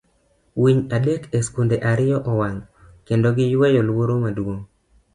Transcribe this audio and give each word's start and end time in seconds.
Winy 0.61 0.79
adek 0.97 1.21
E 1.37 1.41
Skunde 1.47 1.77
Ariyo 1.91 2.17
Owang' 2.31 2.65
Kendo 3.07 3.27
Giyweyo 3.37 3.81
Luoro 3.89 4.15
Maduong' 4.23 4.63